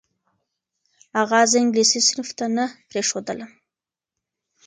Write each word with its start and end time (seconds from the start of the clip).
اغا 1.21 1.41
زه 1.51 1.57
انګلیسي 1.63 1.99
صنف 2.07 2.29
ته 2.37 2.45
نه 2.55 2.65
پرېښودلم. 2.89 3.51